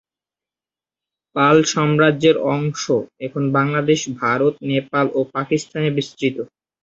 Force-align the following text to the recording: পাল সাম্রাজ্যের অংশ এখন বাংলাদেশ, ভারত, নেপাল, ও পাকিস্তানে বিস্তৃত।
পাল 1.35 1.57
সাম্রাজ্যের 1.71 2.37
অংশ 2.51 2.83
এখন 3.25 3.43
বাংলাদেশ, 3.57 3.99
ভারত, 4.19 4.53
নেপাল, 4.71 5.05
ও 5.13 5.29
পাকিস্তানে 5.35 5.89
বিস্তৃত। 5.97 6.37